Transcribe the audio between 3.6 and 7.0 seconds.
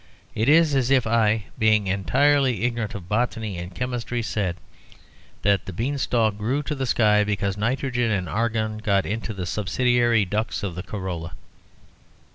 chemistry) said that the beanstalk grew to the